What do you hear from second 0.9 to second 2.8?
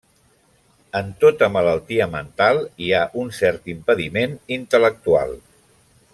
En tota malaltia mental